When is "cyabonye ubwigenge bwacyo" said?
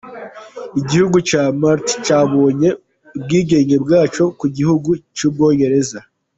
2.05-4.23